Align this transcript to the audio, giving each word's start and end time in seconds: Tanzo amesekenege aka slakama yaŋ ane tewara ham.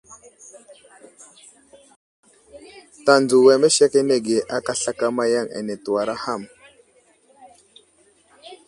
Tanzo 3.05 3.37
amesekenege 3.55 4.35
aka 4.57 4.73
slakama 4.79 5.23
yaŋ 5.33 5.47
ane 5.57 5.75
tewara 5.83 6.15
ham. 6.23 6.41